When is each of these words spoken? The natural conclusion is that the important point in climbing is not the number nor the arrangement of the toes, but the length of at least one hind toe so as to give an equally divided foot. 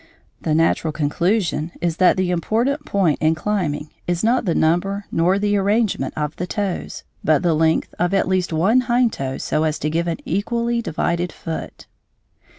The 0.41 0.55
natural 0.55 0.91
conclusion 0.91 1.73
is 1.79 1.97
that 1.97 2.17
the 2.17 2.31
important 2.31 2.87
point 2.87 3.19
in 3.21 3.35
climbing 3.35 3.91
is 4.07 4.23
not 4.23 4.45
the 4.45 4.55
number 4.55 5.05
nor 5.11 5.37
the 5.37 5.55
arrangement 5.57 6.15
of 6.17 6.35
the 6.37 6.47
toes, 6.47 7.03
but 7.23 7.43
the 7.43 7.53
length 7.53 7.93
of 7.99 8.11
at 8.11 8.27
least 8.27 8.51
one 8.51 8.79
hind 8.89 9.13
toe 9.13 9.37
so 9.37 9.63
as 9.63 9.77
to 9.77 9.91
give 9.91 10.07
an 10.07 10.17
equally 10.25 10.81
divided 10.81 11.31
foot. 11.31 11.85